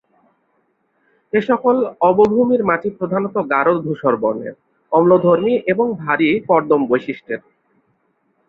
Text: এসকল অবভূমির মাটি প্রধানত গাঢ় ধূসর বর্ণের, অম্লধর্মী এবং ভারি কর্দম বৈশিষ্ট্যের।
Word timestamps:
এসকল 1.33 1.77
অবভূমির 2.01 2.61
মাটি 2.63 2.89
প্রধানত 2.97 3.35
গাঢ় 3.51 3.73
ধূসর 3.85 4.13
বর্ণের, 4.17 4.55
অম্লধর্মী 4.91 5.53
এবং 5.71 5.87
ভারি 6.03 6.29
কর্দম 6.49 6.81
বৈশিষ্ট্যের। 6.87 7.41